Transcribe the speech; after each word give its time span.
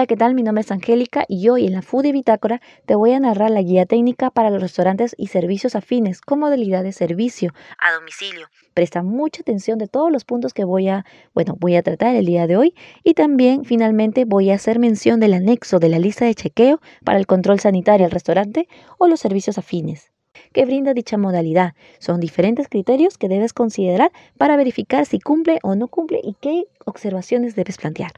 Hola, 0.00 0.06
¿qué 0.06 0.16
tal? 0.16 0.34
Mi 0.34 0.42
nombre 0.42 0.62
es 0.62 0.70
Angélica 0.70 1.26
y 1.28 1.50
hoy 1.50 1.66
en 1.66 1.74
la 1.74 1.82
Foodie 1.82 2.12
Bitácora 2.12 2.62
te 2.86 2.94
voy 2.94 3.12
a 3.12 3.20
narrar 3.20 3.50
la 3.50 3.60
guía 3.60 3.84
técnica 3.84 4.30
para 4.30 4.48
los 4.48 4.62
restaurantes 4.62 5.14
y 5.18 5.26
servicios 5.26 5.76
afines 5.76 6.22
con 6.22 6.38
modalidad 6.38 6.82
de 6.82 6.92
servicio 6.92 7.52
a 7.78 7.92
domicilio. 7.92 8.48
Presta 8.72 9.02
mucha 9.02 9.42
atención 9.42 9.76
de 9.76 9.88
todos 9.88 10.10
los 10.10 10.24
puntos 10.24 10.54
que 10.54 10.64
voy 10.64 10.88
a, 10.88 11.04
bueno, 11.34 11.54
voy 11.60 11.76
a 11.76 11.82
tratar 11.82 12.16
el 12.16 12.24
día 12.24 12.46
de 12.46 12.56
hoy 12.56 12.74
y 13.04 13.12
también 13.12 13.66
finalmente 13.66 14.24
voy 14.24 14.50
a 14.50 14.54
hacer 14.54 14.78
mención 14.78 15.20
del 15.20 15.34
anexo 15.34 15.78
de 15.80 15.90
la 15.90 15.98
lista 15.98 16.24
de 16.24 16.34
chequeo 16.34 16.80
para 17.04 17.18
el 17.18 17.26
control 17.26 17.60
sanitario 17.60 18.06
al 18.06 18.10
restaurante 18.10 18.68
o 18.96 19.06
los 19.06 19.20
servicios 19.20 19.58
afines 19.58 20.12
que 20.54 20.64
brinda 20.64 20.94
dicha 20.94 21.18
modalidad. 21.18 21.74
Son 21.98 22.20
diferentes 22.20 22.68
criterios 22.68 23.18
que 23.18 23.28
debes 23.28 23.52
considerar 23.52 24.12
para 24.38 24.56
verificar 24.56 25.04
si 25.04 25.20
cumple 25.20 25.58
o 25.62 25.74
no 25.74 25.88
cumple 25.88 26.22
y 26.24 26.36
qué 26.40 26.64
observaciones 26.86 27.54
debes 27.54 27.76
plantear. 27.76 28.12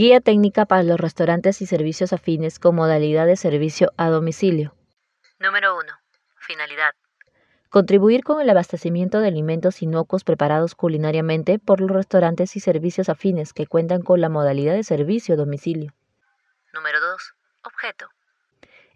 Guía 0.00 0.22
técnica 0.22 0.64
para 0.64 0.82
los 0.82 0.98
restaurantes 0.98 1.60
y 1.60 1.66
servicios 1.66 2.14
afines 2.14 2.58
con 2.58 2.74
modalidad 2.74 3.26
de 3.26 3.36
servicio 3.36 3.92
a 3.98 4.08
domicilio. 4.08 4.74
Número 5.38 5.76
1. 5.76 5.92
Finalidad. 6.38 6.94
Contribuir 7.68 8.24
con 8.24 8.40
el 8.40 8.48
abastecimiento 8.48 9.20
de 9.20 9.28
alimentos 9.28 9.82
inocuos 9.82 10.24
preparados 10.24 10.74
culinariamente 10.74 11.58
por 11.58 11.82
los 11.82 11.90
restaurantes 11.90 12.56
y 12.56 12.60
servicios 12.60 13.10
afines 13.10 13.52
que 13.52 13.66
cuentan 13.66 14.00
con 14.00 14.22
la 14.22 14.30
modalidad 14.30 14.72
de 14.72 14.84
servicio 14.84 15.34
a 15.34 15.36
domicilio. 15.36 15.92
Número 16.72 16.98
2. 16.98 17.34
Objeto. 17.64 18.08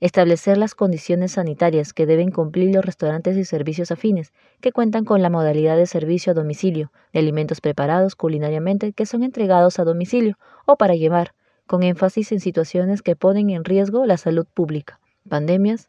Establecer 0.04 0.58
las 0.58 0.74
condiciones 0.74 1.32
sanitarias 1.32 1.94
que 1.94 2.04
deben 2.04 2.30
cumplir 2.30 2.74
los 2.74 2.84
restaurantes 2.84 3.38
y 3.38 3.44
servicios 3.46 3.90
afines 3.90 4.34
que 4.60 4.70
cuentan 4.70 5.06
con 5.06 5.22
la 5.22 5.30
modalidad 5.30 5.78
de 5.78 5.86
servicio 5.86 6.32
a 6.32 6.34
domicilio 6.34 6.92
de 7.14 7.20
alimentos 7.20 7.62
preparados 7.62 8.14
culinariamente 8.14 8.92
que 8.92 9.06
son 9.06 9.22
entregados 9.22 9.78
a 9.78 9.84
domicilio 9.84 10.38
o 10.66 10.76
para 10.76 10.94
llevar, 10.94 11.32
con 11.66 11.82
énfasis 11.82 12.32
en 12.32 12.40
situaciones 12.40 13.00
que 13.00 13.16
ponen 13.16 13.48
en 13.48 13.64
riesgo 13.64 14.04
la 14.04 14.18
salud 14.18 14.46
pública, 14.52 15.00
pandemias, 15.26 15.88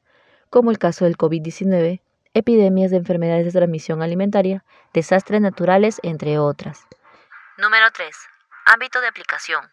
como 0.49 0.71
el 0.71 0.77
caso 0.77 1.03
del 1.03 1.17
COVID-19, 1.17 1.99
epidemias 2.33 2.91
de 2.91 2.97
enfermedades 2.97 3.43
de 3.43 3.51
transmisión 3.51 4.01
alimentaria, 4.01 4.63
desastres 4.93 5.41
naturales, 5.41 5.99
entre 6.03 6.39
otras. 6.39 6.79
Número 7.57 7.87
3. 7.91 8.15
Ámbito 8.63 9.01
de 9.01 9.07
aplicación. 9.07 9.65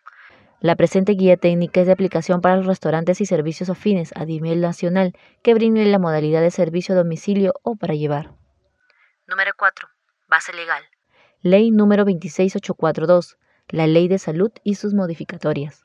La 0.62 0.76
presente 0.76 1.14
guía 1.14 1.36
técnica 1.36 1.80
es 1.80 1.86
de 1.86 1.92
aplicación 1.92 2.40
para 2.40 2.56
los 2.56 2.66
restaurantes 2.66 3.20
y 3.20 3.26
servicios 3.26 3.68
afines 3.68 4.12
a 4.14 4.24
nivel 4.24 4.60
nacional 4.60 5.12
que 5.42 5.54
brinden 5.54 5.90
la 5.90 5.98
modalidad 5.98 6.40
de 6.40 6.52
servicio 6.52 6.94
a 6.94 6.98
domicilio 6.98 7.54
o 7.64 7.74
para 7.74 7.94
llevar. 7.94 8.30
Número 9.26 9.50
4. 9.58 9.88
Base 10.28 10.52
legal. 10.52 10.84
Ley 11.40 11.72
número 11.72 12.04
26842, 12.04 13.38
la 13.70 13.88
Ley 13.88 14.06
de 14.06 14.20
Salud 14.20 14.52
y 14.62 14.76
sus 14.76 14.94
modificatorias. 14.94 15.84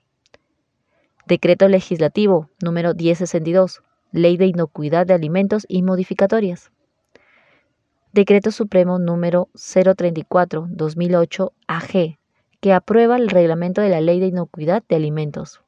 Decreto 1.25 1.67
legislativo 1.69 2.51
número 2.61 2.93
1062, 2.93 3.81
Ley 4.11 4.37
de 4.37 4.45
Inocuidad 4.45 5.07
de 5.07 5.15
Alimentos 5.15 5.65
y 5.67 5.81
modificatorias. 5.81 6.71
Decreto 8.13 8.51
Supremo 8.51 8.99
número 8.99 9.49
034-2008 9.55 11.51
AG, 11.65 12.19
que 12.59 12.73
aprueba 12.73 13.17
el 13.17 13.29
reglamento 13.29 13.81
de 13.81 13.89
la 13.89 14.01
Ley 14.01 14.19
de 14.19 14.27
Inocuidad 14.27 14.83
de 14.87 14.95
Alimentos. 14.95 15.61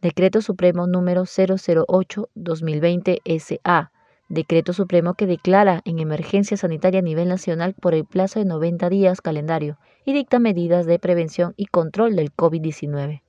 Decreto 0.00 0.40
Supremo 0.40 0.86
número 0.86 1.22
008-2020 1.22 3.20
SA. 3.38 3.90
Decreto 4.28 4.72
Supremo 4.72 5.14
que 5.14 5.26
declara 5.26 5.82
en 5.84 5.98
emergencia 5.98 6.56
sanitaria 6.56 7.00
a 7.00 7.02
nivel 7.02 7.28
nacional 7.28 7.74
por 7.74 7.94
el 7.94 8.04
plazo 8.04 8.38
de 8.38 8.44
90 8.44 8.88
días 8.88 9.20
calendario 9.20 9.78
y 10.04 10.12
dicta 10.12 10.38
medidas 10.38 10.86
de 10.86 10.98
prevención 10.98 11.54
y 11.56 11.66
control 11.66 12.16
del 12.16 12.32
COVID-19. 12.34 13.22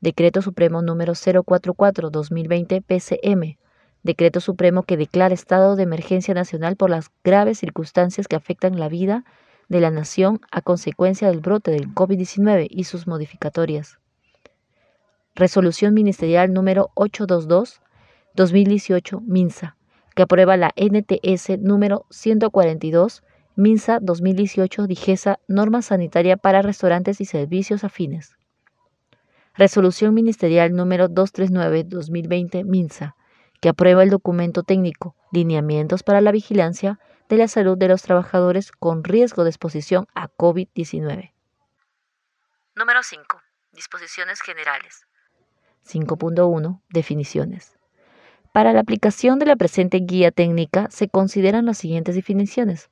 Decreto 0.00 0.42
Supremo 0.42 0.82
número 0.82 1.12
044-2020 1.14 2.82
PCM. 2.82 3.58
Decreto 4.02 4.40
Supremo 4.40 4.82
que 4.84 4.96
declara 4.96 5.34
estado 5.34 5.76
de 5.76 5.82
emergencia 5.82 6.34
nacional 6.34 6.76
por 6.76 6.90
las 6.90 7.10
graves 7.24 7.58
circunstancias 7.58 8.28
que 8.28 8.36
afectan 8.36 8.78
la 8.78 8.88
vida 8.88 9.24
de 9.68 9.80
la 9.80 9.90
nación 9.90 10.40
a 10.50 10.62
consecuencia 10.62 11.28
del 11.28 11.40
brote 11.40 11.70
del 11.70 11.94
COVID-19 11.94 12.66
y 12.70 12.84
sus 12.84 13.06
modificatorias. 13.06 13.98
Resolución 15.34 15.92
Ministerial 15.94 16.52
número 16.52 16.90
822-2018 16.96 19.20
MINSA, 19.22 19.76
que 20.16 20.22
aprueba 20.22 20.56
la 20.56 20.72
NTS 20.76 21.60
número 21.60 22.06
142 22.10 23.22
MINSA 23.54 24.00
2018 24.00 24.86
Digesa 24.86 25.38
Norma 25.46 25.82
Sanitaria 25.82 26.36
para 26.36 26.62
Restaurantes 26.62 27.20
y 27.20 27.24
Servicios 27.24 27.84
Afines. 27.84 28.36
Resolución 29.54 30.14
Ministerial 30.14 30.72
número 30.72 31.08
239-2020 31.08 32.64
MINSA, 32.64 33.14
que 33.60 33.68
aprueba 33.68 34.02
el 34.02 34.10
documento 34.10 34.62
técnico 34.62 35.16
Lineamientos 35.32 36.02
para 36.02 36.20
la 36.20 36.32
Vigilancia 36.32 36.98
de 37.28 37.36
la 37.36 37.48
salud 37.48 37.76
de 37.76 37.88
los 37.88 38.02
trabajadores 38.02 38.72
con 38.72 39.04
riesgo 39.04 39.44
de 39.44 39.50
exposición 39.50 40.06
a 40.14 40.28
COVID-19. 40.28 41.32
Número 42.74 43.02
5. 43.02 43.42
Disposiciones 43.72 44.40
generales. 44.40 45.06
5.1. 45.86 46.80
Definiciones. 46.90 47.78
Para 48.52 48.72
la 48.72 48.80
aplicación 48.80 49.38
de 49.38 49.46
la 49.46 49.56
presente 49.56 49.98
guía 49.98 50.30
técnica 50.30 50.88
se 50.90 51.08
consideran 51.08 51.66
las 51.66 51.78
siguientes 51.78 52.14
definiciones. 52.14 52.90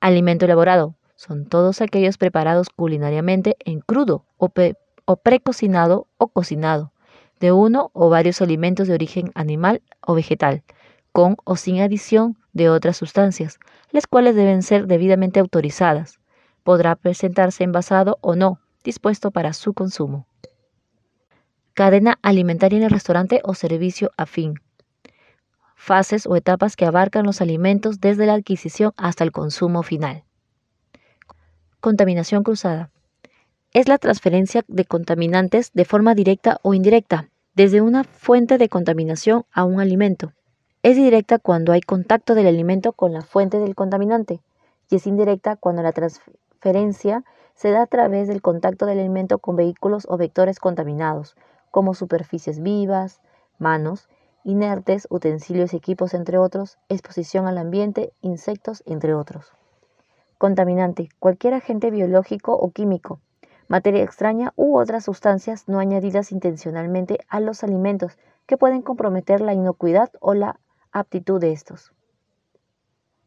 Alimento 0.00 0.44
elaborado. 0.44 0.94
Son 1.16 1.46
todos 1.46 1.80
aquellos 1.80 2.16
preparados 2.16 2.68
culinariamente 2.68 3.56
en 3.64 3.80
crudo 3.80 4.24
o, 4.36 4.52
o 5.04 5.16
precocinado 5.16 6.06
o 6.16 6.28
cocinado, 6.28 6.92
de 7.40 7.50
uno 7.50 7.90
o 7.92 8.08
varios 8.08 8.40
alimentos 8.40 8.86
de 8.86 8.94
origen 8.94 9.32
animal 9.34 9.82
o 10.00 10.14
vegetal, 10.14 10.62
con 11.12 11.36
o 11.44 11.56
sin 11.56 11.80
adición 11.80 12.36
de 12.58 12.68
otras 12.68 12.98
sustancias, 12.98 13.58
las 13.90 14.06
cuales 14.06 14.34
deben 14.34 14.62
ser 14.62 14.86
debidamente 14.86 15.40
autorizadas. 15.40 16.20
Podrá 16.62 16.94
presentarse 16.96 17.64
envasado 17.64 18.18
o 18.20 18.34
no, 18.34 18.60
dispuesto 18.84 19.30
para 19.30 19.54
su 19.54 19.72
consumo. 19.72 20.26
Cadena 21.72 22.18
alimentaria 22.20 22.76
en 22.76 22.84
el 22.84 22.90
restaurante 22.90 23.40
o 23.44 23.54
servicio 23.54 24.10
afín. 24.18 24.60
Fases 25.74 26.26
o 26.26 26.36
etapas 26.36 26.76
que 26.76 26.84
abarcan 26.84 27.24
los 27.24 27.40
alimentos 27.40 28.00
desde 28.00 28.26
la 28.26 28.34
adquisición 28.34 28.92
hasta 28.96 29.24
el 29.24 29.32
consumo 29.32 29.82
final. 29.82 30.24
Contaminación 31.80 32.42
cruzada. 32.42 32.90
Es 33.72 33.86
la 33.86 33.98
transferencia 33.98 34.64
de 34.66 34.84
contaminantes 34.84 35.70
de 35.72 35.84
forma 35.84 36.14
directa 36.14 36.58
o 36.62 36.74
indirecta, 36.74 37.28
desde 37.54 37.80
una 37.80 38.04
fuente 38.04 38.58
de 38.58 38.68
contaminación 38.68 39.44
a 39.52 39.64
un 39.64 39.80
alimento, 39.80 40.32
es 40.88 40.96
directa 40.96 41.38
cuando 41.38 41.72
hay 41.72 41.82
contacto 41.82 42.34
del 42.34 42.46
alimento 42.46 42.94
con 42.94 43.12
la 43.12 43.20
fuente 43.20 43.58
del 43.58 43.74
contaminante 43.74 44.40
y 44.88 44.96
es 44.96 45.06
indirecta 45.06 45.54
cuando 45.56 45.82
la 45.82 45.92
transferencia 45.92 47.24
se 47.52 47.70
da 47.70 47.82
a 47.82 47.86
través 47.86 48.26
del 48.26 48.40
contacto 48.40 48.86
del 48.86 49.00
alimento 49.00 49.38
con 49.38 49.54
vehículos 49.54 50.06
o 50.08 50.16
vectores 50.16 50.58
contaminados, 50.58 51.36
como 51.70 51.92
superficies 51.92 52.62
vivas, 52.62 53.20
manos, 53.58 54.08
inertes, 54.44 55.06
utensilios 55.10 55.74
y 55.74 55.76
equipos, 55.76 56.14
entre 56.14 56.38
otros, 56.38 56.78
exposición 56.88 57.46
al 57.46 57.58
ambiente, 57.58 58.14
insectos, 58.22 58.82
entre 58.86 59.12
otros. 59.12 59.52
Contaminante, 60.38 61.10
cualquier 61.18 61.52
agente 61.52 61.90
biológico 61.90 62.54
o 62.54 62.70
químico, 62.70 63.20
materia 63.68 64.02
extraña 64.02 64.54
u 64.56 64.78
otras 64.78 65.04
sustancias 65.04 65.64
no 65.66 65.80
añadidas 65.80 66.32
intencionalmente 66.32 67.18
a 67.28 67.40
los 67.40 67.62
alimentos 67.62 68.16
que 68.46 68.56
pueden 68.56 68.80
comprometer 68.80 69.42
la 69.42 69.52
inocuidad 69.52 70.10
o 70.20 70.32
la 70.32 70.58
aptitud 70.92 71.40
de 71.40 71.52
estos. 71.52 71.92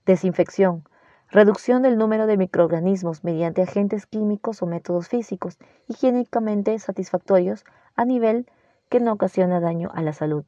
Desinfección. 0.05 0.83
Reducción 1.29 1.81
del 1.81 1.97
número 1.97 2.27
de 2.27 2.35
microorganismos 2.35 3.23
mediante 3.23 3.61
agentes 3.61 4.05
químicos 4.05 4.61
o 4.61 4.65
métodos 4.65 5.07
físicos 5.07 5.57
higiénicamente 5.87 6.77
satisfactorios 6.79 7.63
a 7.95 8.03
nivel 8.03 8.49
que 8.89 8.99
no 8.99 9.13
ocasiona 9.13 9.61
daño 9.61 9.89
a 9.93 10.01
la 10.01 10.11
salud. 10.11 10.43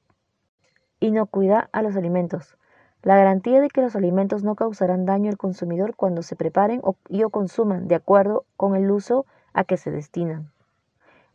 Inocuidad 1.00 1.70
a 1.72 1.82
los 1.82 1.96
alimentos. 1.96 2.58
La 3.02 3.16
garantía 3.16 3.62
de 3.62 3.70
que 3.70 3.82
los 3.82 3.96
alimentos 3.96 4.44
no 4.44 4.56
causarán 4.56 5.06
daño 5.06 5.30
al 5.30 5.38
consumidor 5.38 5.96
cuando 5.96 6.24
se 6.24 6.36
preparen 6.36 6.82
y 7.10 7.24
o 7.24 7.30
consuman 7.30 7.88
de 7.88 7.96
acuerdo 7.96 8.46
con 8.58 8.76
el 8.76 8.92
uso 8.92 9.26
a 9.54 9.64
que 9.64 9.78
se 9.78 9.92
destinan. 9.92 10.52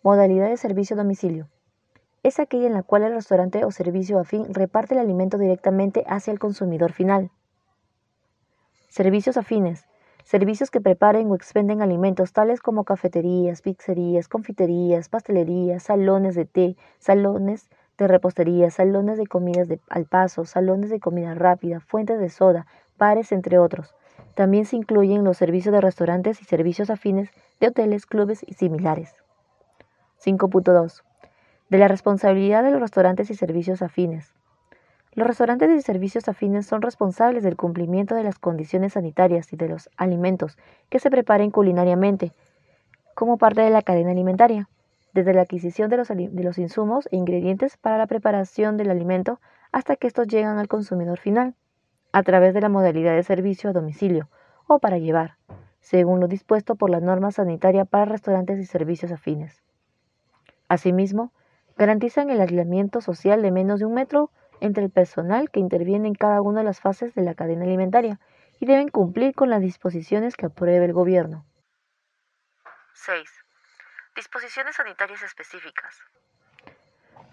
Modalidad 0.02 0.48
de 0.48 0.56
servicio 0.56 0.94
a 0.94 0.98
domicilio. 0.98 1.48
Es 2.22 2.40
aquella 2.40 2.66
en 2.66 2.74
la 2.74 2.82
cual 2.82 3.04
el 3.04 3.14
restaurante 3.14 3.64
o 3.64 3.70
servicio 3.70 4.18
afín 4.18 4.52
reparte 4.52 4.94
el 4.94 5.00
alimento 5.00 5.38
directamente 5.38 6.04
hacia 6.08 6.32
el 6.32 6.38
consumidor 6.38 6.92
final. 6.92 7.30
Servicios 8.88 9.36
afines. 9.36 9.86
Servicios 10.24 10.70
que 10.70 10.80
preparen 10.80 11.30
o 11.30 11.34
expenden 11.34 11.80
alimentos 11.80 12.32
tales 12.32 12.60
como 12.60 12.84
cafeterías, 12.84 13.62
pizzerías, 13.62 14.28
confiterías, 14.28 15.08
pastelerías, 15.08 15.84
salones 15.84 16.34
de 16.34 16.44
té, 16.44 16.76
salones 16.98 17.70
de 17.96 18.08
repostería, 18.08 18.70
salones 18.70 19.16
de 19.16 19.26
comidas 19.26 19.68
de, 19.68 19.80
al 19.88 20.04
paso, 20.04 20.44
salones 20.44 20.90
de 20.90 21.00
comida 21.00 21.34
rápida, 21.34 21.80
fuentes 21.80 22.20
de 22.20 22.28
soda, 22.28 22.66
bares, 22.98 23.32
entre 23.32 23.58
otros. 23.58 23.94
También 24.34 24.66
se 24.66 24.76
incluyen 24.76 25.24
los 25.24 25.38
servicios 25.38 25.72
de 25.72 25.80
restaurantes 25.80 26.42
y 26.42 26.44
servicios 26.44 26.90
afines 26.90 27.30
de 27.60 27.68
hoteles, 27.68 28.04
clubes 28.04 28.44
y 28.46 28.52
similares. 28.54 29.14
5.2 30.22 31.07
de 31.68 31.78
la 31.78 31.88
responsabilidad 31.88 32.62
de 32.62 32.70
los 32.70 32.80
restaurantes 32.80 33.30
y 33.30 33.34
servicios 33.34 33.82
afines. 33.82 34.34
Los 35.12 35.26
restaurantes 35.26 35.70
y 35.70 35.82
servicios 35.82 36.28
afines 36.28 36.66
son 36.66 36.82
responsables 36.82 37.42
del 37.42 37.56
cumplimiento 37.56 38.14
de 38.14 38.22
las 38.22 38.38
condiciones 38.38 38.92
sanitarias 38.92 39.52
y 39.52 39.56
de 39.56 39.68
los 39.68 39.90
alimentos 39.96 40.56
que 40.88 41.00
se 41.00 41.10
preparen 41.10 41.50
culinariamente 41.50 42.32
como 43.14 43.36
parte 43.36 43.62
de 43.62 43.70
la 43.70 43.82
cadena 43.82 44.12
alimentaria, 44.12 44.68
desde 45.12 45.34
la 45.34 45.42
adquisición 45.42 45.90
de 45.90 45.96
los, 45.96 46.08
de 46.08 46.44
los 46.44 46.58
insumos 46.58 47.08
e 47.10 47.16
ingredientes 47.16 47.76
para 47.76 47.98
la 47.98 48.06
preparación 48.06 48.76
del 48.76 48.90
alimento 48.90 49.40
hasta 49.72 49.96
que 49.96 50.06
estos 50.06 50.28
llegan 50.28 50.58
al 50.58 50.68
consumidor 50.68 51.18
final, 51.18 51.54
a 52.12 52.22
través 52.22 52.54
de 52.54 52.60
la 52.60 52.68
modalidad 52.68 53.16
de 53.16 53.22
servicio 53.22 53.70
a 53.70 53.72
domicilio 53.72 54.28
o 54.66 54.78
para 54.78 54.98
llevar, 54.98 55.36
según 55.80 56.20
lo 56.20 56.28
dispuesto 56.28 56.76
por 56.76 56.90
la 56.90 57.00
norma 57.00 57.32
sanitaria 57.32 57.84
para 57.84 58.04
restaurantes 58.04 58.58
y 58.58 58.66
servicios 58.66 59.10
afines. 59.10 59.62
Asimismo, 60.68 61.32
garantizan 61.78 62.28
el 62.28 62.40
aislamiento 62.40 63.00
social 63.00 63.40
de 63.40 63.52
menos 63.52 63.78
de 63.78 63.86
un 63.86 63.94
metro 63.94 64.30
entre 64.60 64.84
el 64.84 64.90
personal 64.90 65.48
que 65.50 65.60
interviene 65.60 66.08
en 66.08 66.14
cada 66.14 66.42
una 66.42 66.60
de 66.60 66.64
las 66.64 66.80
fases 66.80 67.14
de 67.14 67.22
la 67.22 67.34
cadena 67.34 67.64
alimentaria 67.64 68.18
y 68.58 68.66
deben 68.66 68.88
cumplir 68.88 69.32
con 69.34 69.48
las 69.48 69.60
disposiciones 69.60 70.36
que 70.36 70.46
apruebe 70.46 70.84
el 70.84 70.92
gobierno. 70.92 71.46
6. 72.94 73.30
Disposiciones 74.16 74.74
sanitarias 74.74 75.22
específicas. 75.22 76.02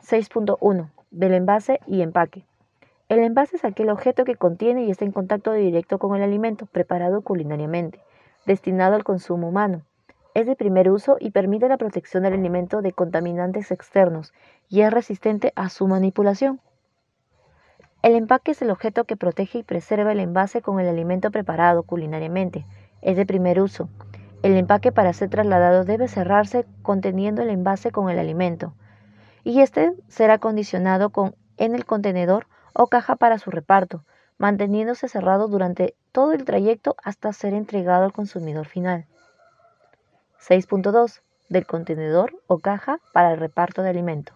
6.1. 0.03 0.91
Del 1.09 1.33
envase 1.33 1.79
y 1.87 2.03
empaque. 2.03 2.45
El 3.09 3.19
envase 3.19 3.55
es 3.55 3.65
aquel 3.65 3.89
objeto 3.89 4.25
que 4.25 4.35
contiene 4.35 4.83
y 4.83 4.91
está 4.91 5.05
en 5.05 5.11
contacto 5.11 5.53
directo 5.53 5.97
con 5.97 6.15
el 6.15 6.21
alimento 6.21 6.67
preparado 6.67 7.23
culinariamente, 7.23 7.99
destinado 8.45 8.93
al 8.93 9.03
consumo 9.03 9.49
humano 9.49 9.83
es 10.35 10.45
de 10.45 10.55
primer 10.55 10.91
uso 10.91 11.17
y 11.19 11.31
permite 11.31 11.67
la 11.67 11.77
protección 11.77 12.21
del 12.21 12.33
alimento 12.33 12.83
de 12.83 12.91
contaminantes 12.91 13.71
externos 13.71 14.33
y 14.69 14.81
es 14.81 14.93
resistente 14.93 15.51
a 15.55 15.69
su 15.69 15.87
manipulación. 15.87 16.59
El 18.03 18.13
empaque 18.13 18.51
es 18.51 18.61
el 18.61 18.69
objeto 18.69 19.05
que 19.05 19.17
protege 19.17 19.59
y 19.59 19.63
preserva 19.63 20.11
el 20.11 20.19
envase 20.19 20.61
con 20.61 20.79
el 20.79 20.87
alimento 20.87 21.31
preparado 21.31 21.81
culinariamente. 21.81 22.65
Es 23.01 23.17
de 23.17 23.25
primer 23.25 23.59
uso. 23.59 23.89
El 24.43 24.55
empaque 24.57 24.91
para 24.91 25.13
ser 25.13 25.29
trasladado 25.29 25.85
debe 25.85 26.07
cerrarse 26.07 26.67
conteniendo 26.83 27.41
el 27.41 27.49
envase 27.49 27.89
con 27.89 28.11
el 28.11 28.19
alimento 28.19 28.75
y 29.45 29.61
este 29.61 29.93
será 30.09 30.39
condicionado 30.39 31.11
con, 31.11 31.35
en 31.55 31.75
el 31.75 31.85
contenedor 31.85 32.47
o 32.73 32.87
caja 32.87 33.15
para 33.15 33.39
su 33.39 33.51
reparto, 33.51 34.03
manteniéndose 34.37 35.07
cerrado 35.07 35.47
durante 35.47 35.95
todo 36.11 36.33
el 36.33 36.43
trayecto 36.43 36.97
hasta 37.01 37.31
ser 37.31 37.53
entregado 37.53 38.03
al 38.03 38.11
consumidor 38.11 38.65
final. 38.65 39.05
6.2 40.47 41.21
del 41.49 41.65
contenedor 41.65 42.39
o 42.45 42.59
caja 42.59 42.99
para 43.13 43.31
el 43.31 43.39
reparto 43.39 43.81
de 43.81 43.89
alimento. 43.89 44.33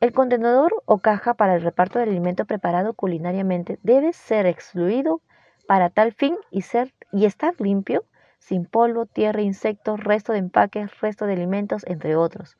El 0.00 0.12
contenedor 0.12 0.82
o 0.84 0.98
caja 0.98 1.34
para 1.34 1.56
el 1.56 1.62
reparto 1.62 1.98
de 1.98 2.04
alimento 2.04 2.44
preparado 2.44 2.94
culinariamente 2.94 3.78
debe 3.82 4.12
ser 4.12 4.46
excluido 4.46 5.20
para 5.66 5.90
tal 5.90 6.12
fin 6.12 6.36
y, 6.50 6.62
ser, 6.62 6.92
y 7.10 7.24
estar 7.24 7.60
limpio, 7.60 8.04
sin 8.38 8.64
polvo, 8.64 9.06
tierra, 9.06 9.42
insectos, 9.42 10.04
resto 10.04 10.32
de 10.32 10.38
empaques, 10.38 11.00
resto 11.00 11.26
de 11.26 11.32
alimentos, 11.32 11.82
entre 11.86 12.14
otros. 12.14 12.56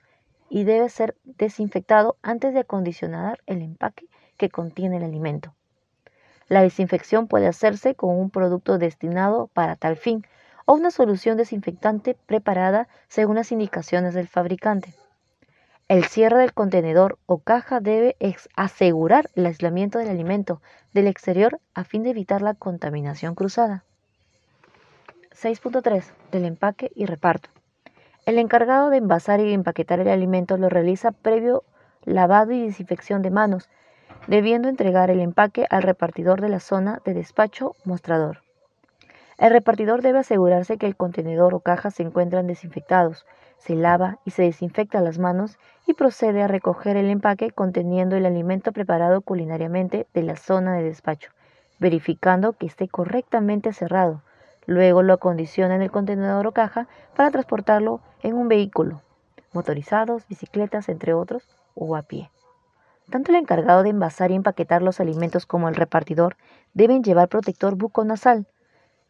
Y 0.49 0.65
debe 0.65 0.89
ser 0.89 1.15
desinfectado 1.23 2.17
antes 2.23 2.55
de 2.55 2.61
acondicionar 2.61 3.41
el 3.47 3.63
empaque 3.63 4.07
que 4.37 4.49
contiene 4.49 4.97
el 4.97 5.05
alimento. 5.05 5.55
La 6.49 6.63
desinfección 6.63 7.29
puede 7.29 7.47
hacerse 7.47 7.95
con 7.95 8.19
un 8.19 8.31
producto 8.31 8.79
destinado 8.79 9.49
para 9.49 9.77
tal 9.77 9.97
fin, 9.97 10.27
o 10.67 10.75
una 10.75 10.91
solución 10.91 11.39
desinfectante 11.39 12.17
preparada 12.27 12.89
según 13.09 13.37
las 13.37 13.51
indicaciones 13.51 14.13
del 14.13 14.29
fabricante. 14.29 14.93
El 15.89 16.05
cierre 16.05 16.41
del 16.41 16.53
contenedor 16.53 17.19
o 17.27 17.39
caja 17.39 17.81
debe 17.81 18.17
asegurar 18.57 19.31
el 19.37 19.47
aislamiento 19.47 19.99
del 19.99 20.09
alimento 20.09 20.61
del 20.93 21.07
exterior 21.07 21.61
a 21.75 21.85
fin 21.85 22.03
de 22.03 22.11
evitar 22.11 22.43
la 22.43 22.55
contaminación 22.55 23.37
cruzada. 23.37 23.85
6.3. 25.31 26.05
Del 26.33 26.45
empaque 26.45 26.91
y 26.95 27.07
reparto. 27.07 27.51
El 28.25 28.39
encargado 28.39 28.91
de 28.91 28.97
envasar 28.97 29.39
y 29.39 29.53
empaquetar 29.53 30.01
el 30.01 30.09
alimento 30.09 30.57
lo 30.57 30.69
realiza 30.69 31.13
previo 31.13 31.63
lavado 32.05 32.51
y 32.53 32.67
desinfección 32.67 33.23
de 33.23 33.31
manos, 33.31 33.69
debiendo 34.27 34.69
entregar 34.69 35.11
el 35.11 35.21
empaque 35.21 35.67
al 35.71 35.83
repartidor 35.83 36.41
de 36.41 36.49
la 36.49 36.59
zona 36.59 37.01
de 37.05 37.15
despacho 37.15 37.77
mostrador. 37.85 38.46
El 39.39 39.51
repartidor 39.51 40.01
debe 40.01 40.21
asegurarse 40.21 40.79
que 40.79 40.87
el 40.87 40.97
contenedor 40.97 41.55
o 41.55 41.61
caja 41.61 41.91
se 41.91 42.03
encuentran 42.03 42.47
desinfectados, 42.47 43.27
se 43.59 43.75
lava 43.75 44.19
y 44.25 44.31
se 44.31 44.43
desinfecta 44.43 45.03
las 45.03 45.19
manos 45.19 45.59
y 45.87 45.93
procede 45.93 46.43
a 46.43 46.49
recoger 46.49 46.97
el 46.97 47.11
empaque 47.11 47.51
conteniendo 47.51 48.17
el 48.17 48.25
alimento 48.25 48.73
preparado 48.73 49.21
culinariamente 49.21 50.07
de 50.15 50.23
la 50.23 50.37
zona 50.37 50.75
de 50.75 50.85
despacho, 50.85 51.33
verificando 51.79 52.55
que 52.55 52.65
esté 52.65 52.89
correctamente 52.89 53.75
cerrado. 53.75 54.23
Luego 54.65 55.03
lo 55.03 55.13
acondiciona 55.13 55.75
en 55.75 55.83
el 55.83 55.91
contenedor 55.91 56.47
o 56.47 56.53
caja 56.53 56.89
para 57.15 57.31
transportarlo 57.31 58.01
en 58.23 58.35
un 58.35 58.49
vehículo, 58.49 59.03
motorizados, 59.53 60.27
bicicletas, 60.29 60.89
entre 60.89 61.13
otros, 61.13 61.47
o 61.75 61.95
a 61.95 62.03
pie. 62.03 62.31
Tanto 63.11 63.33
el 63.33 63.37
encargado 63.37 63.83
de 63.83 63.91
envasar 63.91 64.31
y 64.31 64.35
empaquetar 64.35 64.81
los 64.83 64.99
alimentos 64.99 65.45
como 65.45 65.69
el 65.69 65.77
repartidor 65.77 66.37
deben 66.73 67.05
llevar 67.05 67.29
protector 67.29 67.77
buco-nasal 67.77 68.47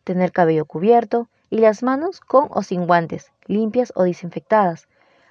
tener 0.07 0.31
cabello 0.31 0.65
cubierto 0.65 1.29
y 1.51 1.59
las 1.59 1.83
manos 1.83 2.21
con 2.21 2.47
o 2.51 2.63
sin 2.63 2.87
guantes, 2.87 3.33
limpias 3.47 3.93
o 3.97 4.05
desinfectadas, 4.05 4.87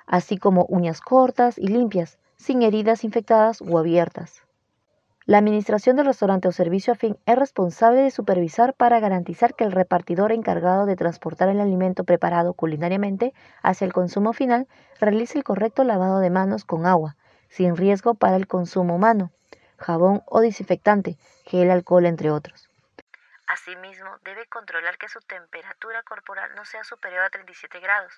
así 0.06 0.38
como 0.38 0.66
uñas 0.70 1.00
cortas 1.00 1.58
y 1.58 1.68
limpias, 1.68 2.20
sin 2.36 2.62
heridas 2.62 3.06
infectadas 3.06 3.62
o 3.62 3.80
abiertas. 3.80 4.44
La 5.26 5.38
administración 5.40 5.96
del 5.96 6.06
restaurante 6.06 6.50
o 6.50 6.52
servicio 6.52 6.94
afín 6.94 7.18
es 7.26 7.36
responsable 7.38 8.02
de 8.02 8.12
supervisar 8.12 8.74
para 8.74 9.00
garantizar 9.00 9.56
que 9.56 9.64
el 9.64 9.72
repartidor 9.72 10.34
encargado 10.34 10.86
de 10.86 10.98
transportar 10.98 11.48
el 11.48 11.62
alimento 11.62 12.04
preparado 12.04 12.54
culinariamente 12.54 13.34
hacia 13.64 13.86
el 13.86 13.94
consumo 13.94 14.34
final 14.34 14.68
realice 15.00 15.38
el 15.38 15.46
correcto 15.46 15.86
lavado 15.86 16.20
de 16.20 16.30
manos 16.30 16.66
con 16.66 16.86
agua, 16.86 17.16
sin 17.48 17.78
riesgo 17.78 18.14
para 18.14 18.36
el 18.36 18.46
consumo 18.46 18.96
humano, 18.96 19.32
jabón 19.78 20.22
o 20.28 20.42
desinfectante, 20.42 21.18
gel 21.46 21.72
alcohol 21.72 22.06
entre 22.06 22.30
otros. 22.30 22.70
Asimismo, 23.48 24.18
debe 24.24 24.48
controlar 24.48 24.98
que 24.98 25.08
su 25.08 25.20
temperatura 25.22 26.02
corporal 26.04 26.56
no 26.56 26.66
sea 26.66 26.84
superior 26.84 27.24
a 27.24 27.30
37 27.30 27.80
grados, 27.80 28.14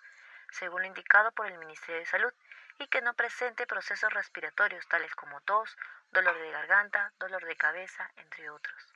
según 0.52 0.82
lo 0.82 0.88
indicado 0.88 1.32
por 1.34 1.48
el 1.48 1.58
Ministerio 1.58 2.00
de 2.00 2.06
Salud, 2.06 2.32
y 2.80 2.88
que 2.88 3.02
no 3.02 3.14
presente 3.14 3.68
procesos 3.68 4.14
respiratorios 4.14 4.88
tales 4.88 5.14
como 5.16 5.42
tos, 5.42 5.78
dolor 6.12 6.38
de 6.40 6.52
garganta, 6.52 7.12
dolor 7.20 7.44
de 7.46 7.56
cabeza, 7.56 8.10
entre 8.18 8.50
otros. 8.50 8.94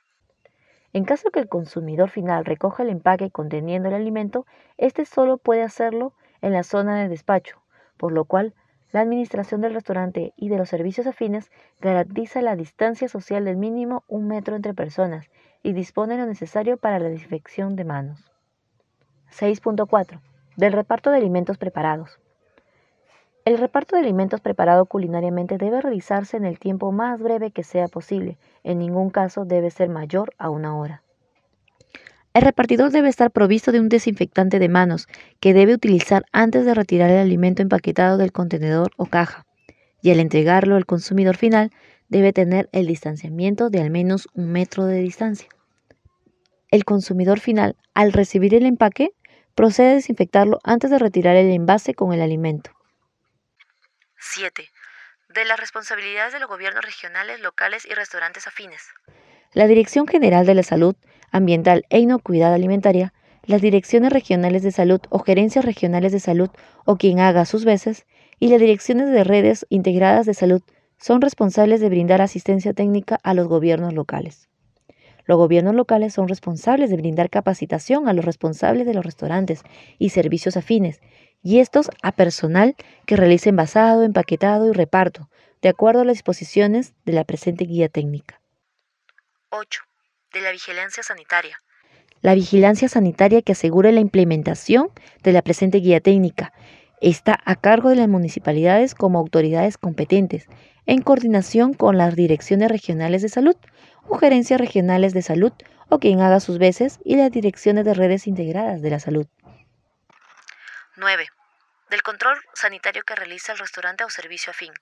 En 0.94 1.04
caso 1.04 1.30
que 1.30 1.40
el 1.40 1.48
consumidor 1.48 2.10
final 2.10 2.44
recoja 2.44 2.82
el 2.82 2.90
empaque 2.90 3.30
conteniendo 3.30 3.88
el 3.88 3.94
alimento, 3.94 4.46
éste 4.76 5.04
solo 5.04 5.38
puede 5.38 5.62
hacerlo 5.62 6.14
en 6.42 6.52
la 6.52 6.62
zona 6.62 7.00
de 7.00 7.08
despacho, 7.08 7.62
por 7.96 8.12
lo 8.12 8.24
cual 8.24 8.54
la 8.92 9.00
administración 9.00 9.62
del 9.62 9.74
restaurante 9.74 10.34
y 10.36 10.50
de 10.50 10.58
los 10.58 10.68
servicios 10.68 11.06
afines 11.06 11.50
garantiza 11.80 12.42
la 12.42 12.56
distancia 12.56 13.08
social 13.08 13.44
del 13.44 13.56
mínimo 13.56 14.04
un 14.06 14.28
metro 14.28 14.54
entre 14.54 14.74
personas 14.74 15.30
y 15.62 15.72
dispone 15.72 16.18
lo 16.18 16.26
necesario 16.26 16.76
para 16.76 16.98
la 16.98 17.08
desinfección 17.08 17.74
de 17.74 17.84
manos. 17.84 18.30
6.4. 19.30 20.20
Del 20.56 20.72
reparto 20.72 21.10
de 21.10 21.16
alimentos 21.16 21.56
preparados. 21.56 22.20
El 23.44 23.58
reparto 23.58 23.96
de 23.96 24.02
alimentos 24.02 24.40
preparado 24.40 24.84
culinariamente 24.86 25.56
debe 25.56 25.80
realizarse 25.80 26.36
en 26.36 26.44
el 26.44 26.58
tiempo 26.58 26.92
más 26.92 27.20
breve 27.20 27.50
que 27.50 27.64
sea 27.64 27.88
posible. 27.88 28.38
En 28.62 28.78
ningún 28.78 29.10
caso 29.10 29.44
debe 29.44 29.70
ser 29.70 29.88
mayor 29.88 30.34
a 30.38 30.50
una 30.50 30.76
hora. 30.76 31.02
El 32.34 32.42
repartidor 32.42 32.90
debe 32.90 33.08
estar 33.08 33.30
provisto 33.30 33.72
de 33.72 33.80
un 33.80 33.88
desinfectante 33.88 34.58
de 34.58 34.68
manos 34.68 35.06
que 35.38 35.52
debe 35.52 35.74
utilizar 35.74 36.24
antes 36.32 36.64
de 36.64 36.74
retirar 36.74 37.10
el 37.10 37.18
alimento 37.18 37.60
empaquetado 37.60 38.16
del 38.16 38.32
contenedor 38.32 38.90
o 38.96 39.06
caja. 39.06 39.46
Y 40.00 40.10
al 40.10 40.20
entregarlo 40.20 40.76
al 40.76 40.86
consumidor 40.86 41.36
final, 41.36 41.70
debe 42.08 42.32
tener 42.32 42.68
el 42.72 42.86
distanciamiento 42.86 43.68
de 43.68 43.82
al 43.82 43.90
menos 43.90 44.28
un 44.34 44.50
metro 44.50 44.86
de 44.86 45.00
distancia. 45.00 45.48
El 46.70 46.84
consumidor 46.84 47.38
final, 47.38 47.76
al 47.92 48.12
recibir 48.12 48.54
el 48.54 48.64
empaque, 48.64 49.10
procede 49.54 49.90
a 49.90 49.94
desinfectarlo 49.94 50.58
antes 50.64 50.90
de 50.90 50.98
retirar 50.98 51.36
el 51.36 51.50
envase 51.50 51.92
con 51.92 52.14
el 52.14 52.22
alimento. 52.22 52.70
7. 54.18 54.70
De 55.28 55.44
las 55.44 55.60
responsabilidades 55.60 56.32
de 56.32 56.40
los 56.40 56.48
gobiernos 56.48 56.84
regionales, 56.84 57.40
locales 57.40 57.84
y 57.84 57.92
restaurantes 57.92 58.46
afines. 58.46 58.88
La 59.52 59.66
Dirección 59.66 60.06
General 60.06 60.46
de 60.46 60.54
la 60.54 60.62
Salud 60.62 60.96
Ambiental 61.32 61.86
e 61.88 61.98
Inocuidad 61.98 62.52
Alimentaria, 62.52 63.14
las 63.44 63.62
direcciones 63.62 64.12
regionales 64.12 64.62
de 64.62 64.70
salud 64.70 65.00
o 65.08 65.18
gerencias 65.18 65.64
regionales 65.64 66.12
de 66.12 66.20
salud 66.20 66.50
o 66.84 66.96
quien 66.96 67.20
haga 67.20 67.46
sus 67.46 67.64
veces, 67.64 68.06
y 68.38 68.48
las 68.48 68.60
direcciones 68.60 69.10
de 69.10 69.24
redes 69.24 69.66
integradas 69.70 70.26
de 70.26 70.34
salud 70.34 70.62
son 70.98 71.20
responsables 71.20 71.80
de 71.80 71.88
brindar 71.88 72.20
asistencia 72.20 72.74
técnica 72.74 73.18
a 73.22 73.34
los 73.34 73.48
gobiernos 73.48 73.94
locales. 73.94 74.48
Los 75.24 75.38
gobiernos 75.38 75.74
locales 75.74 76.12
son 76.12 76.28
responsables 76.28 76.90
de 76.90 76.96
brindar 76.96 77.30
capacitación 77.30 78.08
a 78.08 78.12
los 78.12 78.24
responsables 78.24 78.86
de 78.86 78.94
los 78.94 79.04
restaurantes 79.04 79.62
y 79.98 80.10
servicios 80.10 80.56
afines, 80.56 81.00
y 81.42 81.58
estos 81.58 81.90
a 82.02 82.12
personal 82.12 82.76
que 83.06 83.16
realice 83.16 83.48
envasado, 83.48 84.04
empaquetado 84.04 84.68
y 84.68 84.72
reparto, 84.72 85.28
de 85.62 85.70
acuerdo 85.70 86.02
a 86.02 86.04
las 86.04 86.14
disposiciones 86.14 86.94
de 87.04 87.12
la 87.12 87.24
presente 87.24 87.64
guía 87.64 87.88
técnica. 87.88 88.40
8. 89.50 89.82
De 90.32 90.40
la 90.40 90.50
vigilancia 90.50 91.02
sanitaria. 91.02 91.60
La 92.22 92.34
vigilancia 92.34 92.88
sanitaria 92.88 93.42
que 93.42 93.52
asegure 93.52 93.92
la 93.92 94.00
implementación 94.00 94.90
de 95.22 95.32
la 95.32 95.42
presente 95.42 95.78
guía 95.78 96.00
técnica 96.00 96.52
está 97.00 97.38
a 97.44 97.56
cargo 97.56 97.90
de 97.90 97.96
las 97.96 98.08
municipalidades 98.08 98.94
como 98.94 99.18
autoridades 99.18 99.76
competentes, 99.76 100.46
en 100.86 101.02
coordinación 101.02 101.74
con 101.74 101.98
las 101.98 102.16
direcciones 102.16 102.70
regionales 102.70 103.22
de 103.22 103.28
salud 103.28 103.56
o 104.08 104.18
gerencias 104.18 104.60
regionales 104.60 105.12
de 105.12 105.22
salud 105.22 105.52
o 105.88 105.98
quien 105.98 106.20
haga 106.20 106.40
sus 106.40 106.58
veces 106.58 106.98
y 107.04 107.16
las 107.16 107.30
direcciones 107.30 107.84
de 107.84 107.94
redes 107.94 108.26
integradas 108.26 108.80
de 108.80 108.90
la 108.90 109.00
salud. 109.00 109.26
9. 110.96 111.26
Del 111.90 112.02
control 112.02 112.38
sanitario 112.54 113.02
que 113.02 113.14
realiza 113.14 113.52
el 113.52 113.58
restaurante 113.58 114.04
o 114.04 114.10
servicio 114.10 114.52
afín. 114.52 114.72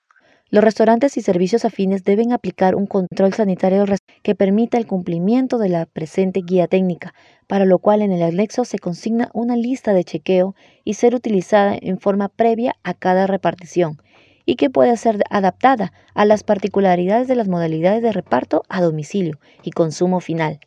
Los 0.52 0.64
restaurantes 0.64 1.16
y 1.16 1.23
servicios 1.23 1.64
afines 1.64 2.02
deben 2.02 2.33
aplicar 2.33 2.75
un 2.75 2.88
control 2.88 3.33
sanitario 3.33 3.85
que 4.25 4.35
permita 4.35 4.78
el 4.78 4.87
cumplimiento 4.87 5.59
de 5.59 5.69
la 5.69 5.87
presente 5.87 6.40
guía 6.45 6.66
técnica, 6.66 7.14
para 7.47 7.64
lo 7.64 7.78
cual 7.78 8.02
en 8.02 8.11
el 8.11 8.21
anexo 8.21 8.64
se 8.64 8.80
consigna 8.80 9.30
una 9.33 9.54
lista 9.54 9.92
de 9.92 10.02
chequeo 10.02 10.57
y 10.83 10.95
ser 10.95 11.14
utilizada 11.14 11.76
en 11.80 12.00
forma 12.00 12.28
previa 12.28 12.75
a 12.83 12.95
cada 12.95 13.28
repartición 13.28 14.02
y 14.45 14.57
que 14.57 14.71
puede 14.71 14.97
ser 14.97 15.23
adaptada 15.30 15.92
a 16.14 16.25
las 16.25 16.42
particularidades 16.42 17.28
de 17.28 17.37
las 17.37 17.47
modalidades 17.47 18.02
de 18.02 18.11
reparto 18.11 18.64
a 18.69 18.80
domicilio 18.80 19.38
y 19.62 19.71
consumo 19.71 20.19
final. 20.19 20.59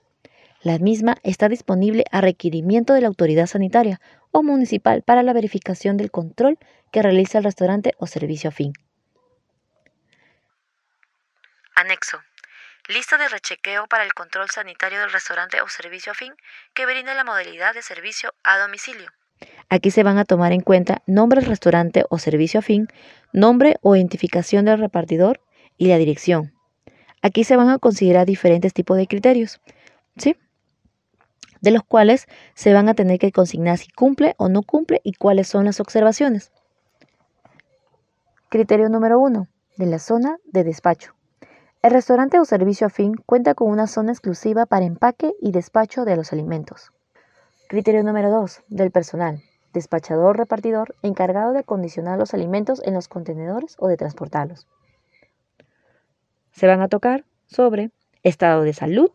La 0.61 0.79
misma 0.79 1.17
está 1.23 1.49
disponible 1.49 2.05
a 2.09 2.21
requerimiento 2.21 2.93
de 2.93 3.01
la 3.01 3.07
autoridad 3.07 3.47
sanitaria 3.47 3.99
o 4.31 4.43
municipal 4.43 5.01
para 5.01 5.23
la 5.23 5.33
verificación 5.33 5.97
del 5.97 6.09
control 6.09 6.57
que 6.91 7.01
realiza 7.01 7.39
el 7.39 7.43
restaurante 7.43 7.91
o 7.97 8.07
servicio 8.07 8.47
afín. 8.47 8.71
Anexo. 11.83 12.19
Lista 12.87 13.17
de 13.17 13.27
rechequeo 13.27 13.87
para 13.87 14.05
el 14.05 14.13
control 14.13 14.49
sanitario 14.49 15.01
del 15.01 15.11
restaurante 15.11 15.61
o 15.61 15.67
servicio 15.67 16.13
afín 16.13 16.33
que 16.73 16.85
brinda 16.85 17.13
la 17.13 17.25
modalidad 17.25 17.73
de 17.73 17.81
servicio 17.81 18.33
a 18.41 18.57
domicilio. 18.57 19.09
Aquí 19.67 19.91
se 19.91 20.03
van 20.03 20.17
a 20.17 20.23
tomar 20.23 20.53
en 20.53 20.61
cuenta 20.61 21.01
nombre 21.07 21.41
del 21.41 21.49
restaurante 21.49 22.05
o 22.09 22.19
servicio 22.19 22.61
afín, 22.61 22.87
nombre 23.33 23.75
o 23.81 23.97
identificación 23.97 24.63
del 24.63 24.79
repartidor 24.79 25.41
y 25.77 25.87
la 25.87 25.97
dirección. 25.97 26.53
Aquí 27.21 27.43
se 27.43 27.57
van 27.57 27.69
a 27.69 27.79
considerar 27.79 28.25
diferentes 28.25 28.73
tipos 28.73 28.95
de 28.95 29.07
criterios, 29.07 29.59
¿sí? 30.15 30.37
De 31.59 31.71
los 31.71 31.83
cuales 31.83 32.27
se 32.53 32.73
van 32.73 32.87
a 32.87 32.93
tener 32.93 33.19
que 33.19 33.33
consignar 33.33 33.77
si 33.77 33.89
cumple 33.91 34.35
o 34.37 34.47
no 34.47 34.63
cumple 34.63 35.01
y 35.03 35.13
cuáles 35.13 35.49
son 35.49 35.65
las 35.65 35.81
observaciones. 35.81 36.53
Criterio 38.47 38.87
número 38.87 39.19
uno, 39.19 39.49
de 39.75 39.85
la 39.87 39.99
zona 39.99 40.37
de 40.45 40.63
despacho. 40.63 41.13
El 41.83 41.91
restaurante 41.91 42.39
o 42.39 42.45
servicio 42.45 42.87
afín 42.87 43.15
cuenta 43.25 43.55
con 43.55 43.69
una 43.69 43.87
zona 43.87 44.13
exclusiva 44.13 44.65
para 44.65 44.85
empaque 44.85 45.33
y 45.41 45.51
despacho 45.51 46.05
de 46.05 46.15
los 46.15 46.31
alimentos. 46.31 46.93
Criterio 47.67 48.03
número 48.03 48.31
2. 48.31 48.61
Del 48.69 48.89
personal. 48.89 49.41
Despachador 49.73 50.37
repartidor 50.37 50.95
encargado 51.01 51.51
de 51.51 51.59
acondicionar 51.59 52.17
los 52.17 52.33
alimentos 52.33 52.81
en 52.85 52.93
los 52.93 53.09
contenedores 53.09 53.75
o 53.79 53.89
de 53.89 53.97
transportarlos. 53.97 54.65
Se 56.53 56.67
van 56.67 56.79
a 56.79 56.87
tocar 56.87 57.25
sobre 57.47 57.91
estado 58.23 58.61
de 58.61 58.71
salud, 58.71 59.11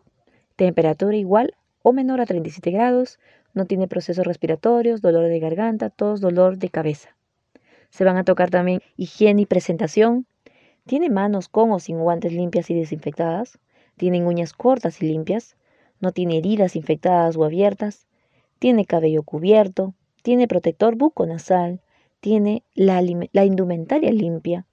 temperatura 0.56 1.16
igual 1.16 1.54
o 1.80 1.94
menor 1.94 2.20
a 2.20 2.26
37 2.26 2.70
grados, 2.70 3.18
no 3.54 3.64
tiene 3.64 3.88
procesos 3.88 4.26
respiratorios, 4.26 5.00
dolor 5.00 5.24
de 5.24 5.40
garganta, 5.40 5.88
tos, 5.88 6.20
dolor 6.20 6.58
de 6.58 6.68
cabeza. 6.68 7.16
Se 7.88 8.04
van 8.04 8.18
a 8.18 8.24
tocar 8.24 8.50
también 8.50 8.82
higiene 8.98 9.40
y 9.40 9.46
presentación, 9.46 10.26
tiene 10.88 11.10
manos 11.10 11.48
con 11.48 11.70
o 11.70 11.78
sin 11.78 12.00
guantes 12.00 12.32
limpias 12.32 12.70
y 12.70 12.74
desinfectadas. 12.74 13.58
Tiene 13.98 14.24
uñas 14.24 14.54
cortas 14.54 15.02
y 15.02 15.06
limpias. 15.06 15.56
No 16.00 16.12
tiene 16.12 16.38
heridas 16.38 16.76
infectadas 16.76 17.36
o 17.36 17.44
abiertas. 17.44 18.08
Tiene 18.58 18.86
cabello 18.86 19.22
cubierto. 19.22 19.94
Tiene 20.22 20.48
protector 20.48 20.96
buco-nasal. 20.96 21.82
Tiene 22.20 22.64
la, 22.74 23.02
la 23.32 23.44
indumentaria 23.44 24.10
limpia. 24.10 24.64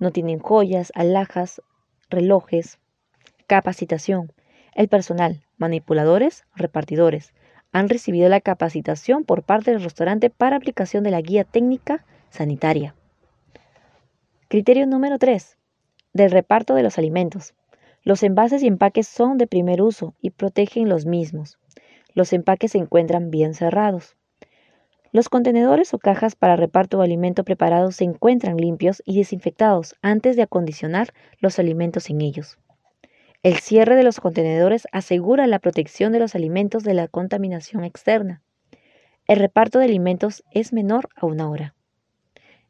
No 0.00 0.10
tienen 0.10 0.40
joyas, 0.40 0.90
alhajas, 0.96 1.62
relojes. 2.10 2.80
Capacitación. 3.46 4.32
El 4.74 4.88
personal, 4.88 5.44
manipuladores, 5.56 6.44
repartidores, 6.56 7.32
han 7.70 7.88
recibido 7.88 8.28
la 8.28 8.40
capacitación 8.40 9.22
por 9.22 9.44
parte 9.44 9.70
del 9.70 9.84
restaurante 9.84 10.30
para 10.30 10.56
aplicación 10.56 11.04
de 11.04 11.12
la 11.12 11.20
guía 11.20 11.44
técnica 11.44 12.04
sanitaria. 12.30 12.96
Criterio 14.54 14.86
número 14.86 15.18
3. 15.18 15.58
Del 16.12 16.30
reparto 16.30 16.76
de 16.76 16.84
los 16.84 16.96
alimentos. 16.96 17.54
Los 18.04 18.22
envases 18.22 18.62
y 18.62 18.68
empaques 18.68 19.08
son 19.08 19.36
de 19.36 19.48
primer 19.48 19.82
uso 19.82 20.14
y 20.20 20.30
protegen 20.30 20.88
los 20.88 21.06
mismos. 21.06 21.58
Los 22.14 22.32
empaques 22.32 22.70
se 22.70 22.78
encuentran 22.78 23.32
bien 23.32 23.54
cerrados. 23.54 24.16
Los 25.10 25.28
contenedores 25.28 25.92
o 25.92 25.98
cajas 25.98 26.36
para 26.36 26.54
reparto 26.54 26.98
de 26.98 27.04
alimento 27.04 27.42
preparado 27.42 27.90
se 27.90 28.04
encuentran 28.04 28.56
limpios 28.56 29.02
y 29.04 29.18
desinfectados 29.18 29.96
antes 30.02 30.36
de 30.36 30.42
acondicionar 30.42 31.08
los 31.40 31.58
alimentos 31.58 32.08
en 32.08 32.20
ellos. 32.20 32.56
El 33.42 33.56
cierre 33.56 33.96
de 33.96 34.04
los 34.04 34.20
contenedores 34.20 34.86
asegura 34.92 35.48
la 35.48 35.58
protección 35.58 36.12
de 36.12 36.20
los 36.20 36.36
alimentos 36.36 36.84
de 36.84 36.94
la 36.94 37.08
contaminación 37.08 37.82
externa. 37.82 38.40
El 39.26 39.40
reparto 39.40 39.80
de 39.80 39.86
alimentos 39.86 40.44
es 40.52 40.72
menor 40.72 41.08
a 41.16 41.26
una 41.26 41.50
hora. 41.50 41.73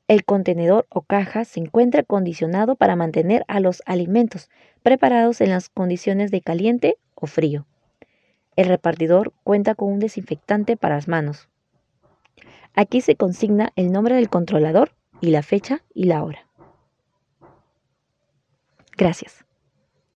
El 0.06 0.24
contenedor 0.24 0.86
o 0.90 1.02
caja 1.02 1.44
se 1.44 1.60
encuentra 1.60 2.02
acondicionado 2.02 2.76
para 2.76 2.94
mantener 2.94 3.44
a 3.48 3.60
los 3.60 3.82
alimentos 3.86 4.50
preparados 4.82 5.40
en 5.40 5.50
las 5.50 5.70
condiciones 5.70 6.30
de 6.30 6.42
caliente 6.42 6.98
o 7.14 7.26
frío. 7.26 7.66
El 8.56 8.66
repartidor 8.66 9.32
cuenta 9.44 9.74
con 9.74 9.90
un 9.92 9.98
desinfectante 9.98 10.76
para 10.76 10.96
las 10.96 11.08
manos. 11.08 11.48
Aquí 12.74 13.00
se 13.00 13.16
consigna 13.16 13.72
el 13.76 13.92
nombre 13.92 14.16
del 14.16 14.28
controlador 14.28 14.92
y 15.20 15.30
la 15.30 15.42
fecha 15.42 15.82
y 15.94 16.04
la 16.04 16.22
hora. 16.22 16.46
Gracias. 18.96 19.43